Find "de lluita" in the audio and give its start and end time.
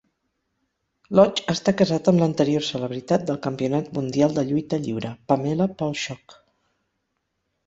4.39-4.81